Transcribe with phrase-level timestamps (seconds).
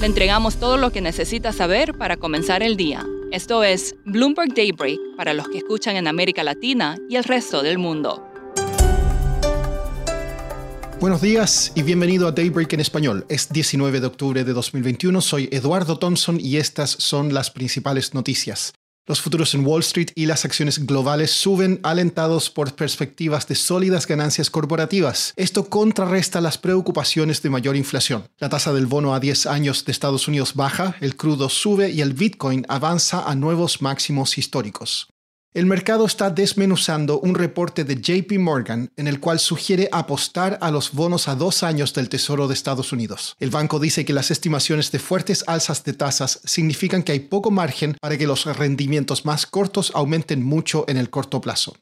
[0.00, 3.06] Le entregamos todo lo que necesita saber para comenzar el día.
[3.32, 7.76] Esto es Bloomberg Daybreak para los que escuchan en América Latina y el resto del
[7.76, 8.26] mundo.
[11.00, 13.26] Buenos días y bienvenido a Daybreak en español.
[13.28, 18.72] Es 19 de octubre de 2021, soy Eduardo Thompson y estas son las principales noticias.
[19.10, 24.06] Los futuros en Wall Street y las acciones globales suben alentados por perspectivas de sólidas
[24.06, 25.32] ganancias corporativas.
[25.34, 28.28] Esto contrarresta las preocupaciones de mayor inflación.
[28.38, 32.02] La tasa del bono a 10 años de Estados Unidos baja, el crudo sube y
[32.02, 35.08] el Bitcoin avanza a nuevos máximos históricos.
[35.52, 40.70] El mercado está desmenuzando un reporte de JP Morgan en el cual sugiere apostar a
[40.70, 43.34] los bonos a dos años del Tesoro de Estados Unidos.
[43.40, 47.50] El banco dice que las estimaciones de fuertes alzas de tasas significan que hay poco
[47.50, 51.76] margen para que los rendimientos más cortos aumenten mucho en el corto plazo.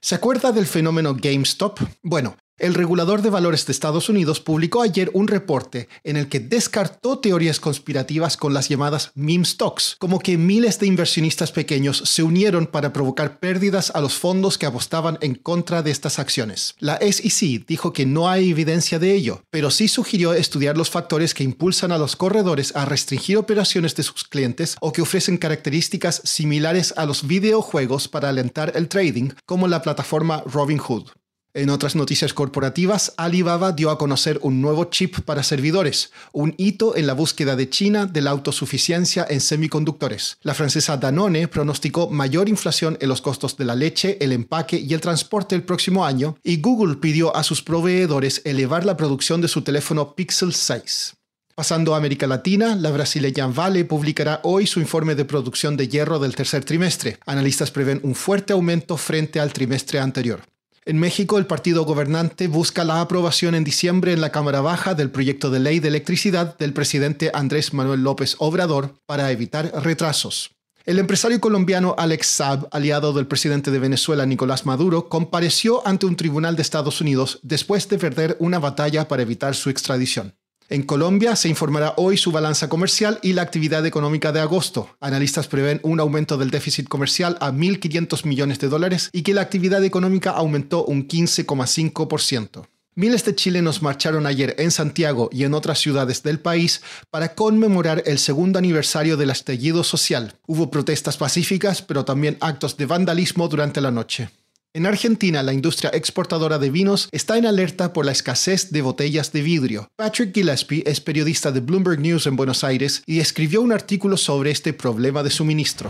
[0.00, 1.78] ¿Se acuerda del fenómeno GameStop?
[2.02, 6.40] Bueno, el regulador de valores de Estados Unidos publicó ayer un reporte en el que
[6.40, 12.22] descartó teorías conspirativas con las llamadas meme stocks, como que miles de inversionistas pequeños se
[12.22, 16.74] unieron para provocar pérdidas a los fondos que apostaban en contra de estas acciones.
[16.78, 21.34] La SEC dijo que no hay evidencia de ello, pero sí sugirió estudiar los factores
[21.34, 26.22] que impulsan a los corredores a restringir operaciones de sus clientes o que ofrecen características
[26.24, 31.10] similares a los videojuegos para alentar el trading, como la plataforma Robinhood.
[31.56, 36.94] En otras noticias corporativas, Alibaba dio a conocer un nuevo chip para servidores, un hito
[36.98, 40.36] en la búsqueda de China de la autosuficiencia en semiconductores.
[40.42, 44.92] La francesa Danone pronosticó mayor inflación en los costos de la leche, el empaque y
[44.92, 49.48] el transporte el próximo año, y Google pidió a sus proveedores elevar la producción de
[49.48, 51.14] su teléfono Pixel 6.
[51.54, 56.18] Pasando a América Latina, la brasileña Vale publicará hoy su informe de producción de hierro
[56.18, 57.16] del tercer trimestre.
[57.24, 60.42] Analistas prevén un fuerte aumento frente al trimestre anterior.
[60.88, 65.10] En México, el partido gobernante busca la aprobación en diciembre en la Cámara Baja del
[65.10, 70.52] proyecto de ley de electricidad del presidente Andrés Manuel López Obrador para evitar retrasos.
[70.84, 76.14] El empresario colombiano Alex Saab, aliado del presidente de Venezuela Nicolás Maduro, compareció ante un
[76.14, 80.36] tribunal de Estados Unidos después de perder una batalla para evitar su extradición.
[80.68, 84.90] En Colombia se informará hoy su balanza comercial y la actividad económica de agosto.
[84.98, 89.42] Analistas prevén un aumento del déficit comercial a 1.500 millones de dólares y que la
[89.42, 92.66] actividad económica aumentó un 15,5%.
[92.96, 98.02] Miles de chilenos marcharon ayer en Santiago y en otras ciudades del país para conmemorar
[98.06, 100.34] el segundo aniversario del estallido social.
[100.46, 104.30] Hubo protestas pacíficas, pero también actos de vandalismo durante la noche.
[104.76, 109.32] En Argentina, la industria exportadora de vinos está en alerta por la escasez de botellas
[109.32, 109.88] de vidrio.
[109.96, 114.50] Patrick Gillespie es periodista de Bloomberg News en Buenos Aires y escribió un artículo sobre
[114.50, 115.88] este problema de suministro.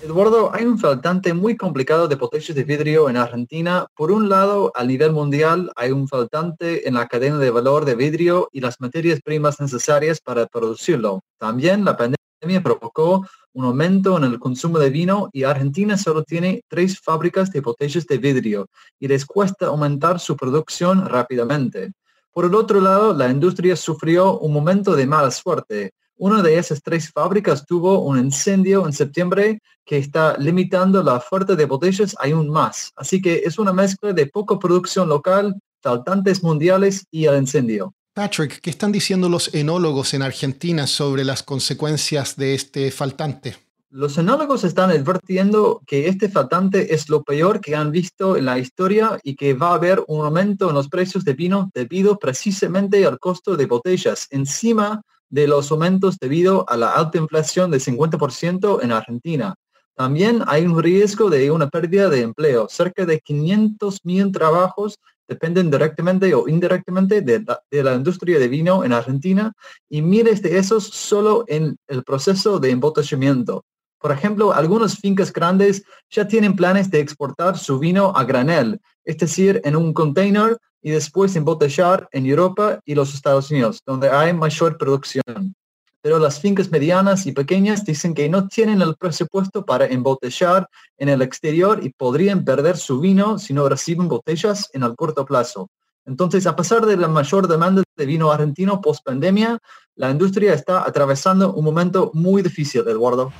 [0.00, 3.88] Eduardo, hay un faltante muy complicado de botellas de vidrio en Argentina.
[3.96, 7.96] Por un lado, a nivel mundial, hay un faltante en la cadena de valor de
[7.96, 11.24] vidrio y las materias primas necesarias para producirlo.
[11.38, 16.62] También la pandemia provocó un aumento en el consumo de vino y Argentina solo tiene
[16.68, 18.68] tres fábricas de botellas de vidrio
[19.00, 21.92] y les cuesta aumentar su producción rápidamente.
[22.32, 25.92] Por el otro lado, la industria sufrió un momento de mala suerte.
[26.18, 31.56] Una de esas tres fábricas tuvo un incendio en septiembre que está limitando la oferta
[31.56, 32.92] de botellas aún más.
[32.94, 37.95] Así que es una mezcla de poca producción local, faltantes mundiales y el incendio.
[38.16, 43.58] Patrick, ¿qué están diciendo los enólogos en Argentina sobre las consecuencias de este faltante?
[43.90, 48.58] Los enólogos están advirtiendo que este faltante es lo peor que han visto en la
[48.58, 53.04] historia y que va a haber un aumento en los precios de vino debido precisamente
[53.04, 58.82] al costo de botellas, encima de los aumentos debido a la alta inflación del 50%
[58.82, 59.54] en Argentina.
[59.94, 62.66] También hay un riesgo de una pérdida de empleo.
[62.70, 68.92] Cerca de 500 mil trabajos dependen directamente o indirectamente de la, industria de vino en
[68.92, 69.52] Argentina
[69.88, 73.64] y miles de esos solo en el proceso de embotellamiento.
[73.98, 79.18] Por ejemplo, algunas fincas grandes ya tienen planes de exportar su vino a granel, es
[79.18, 84.32] decir, en un container y después embotellar en Europa y los Estados Unidos, donde hay
[84.32, 85.54] mayor producción
[86.02, 91.08] pero las fincas medianas y pequeñas dicen que no tienen el presupuesto para embotellar en
[91.08, 95.68] el exterior y podrían perder su vino si no reciben botellas en el corto plazo.
[96.04, 99.58] Entonces, a pesar de la mayor demanda de vino argentino post pandemia,
[99.96, 103.32] la industria está atravesando un momento muy difícil, Eduardo.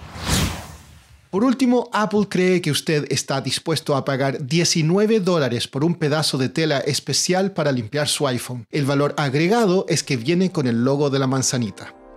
[1.30, 6.38] Por último, Apple cree que usted está dispuesto a pagar 19 dólares por un pedazo
[6.38, 8.66] de tela especial para limpiar su iPhone.
[8.70, 11.94] El valor agregado es que viene con el logo de la manzanita.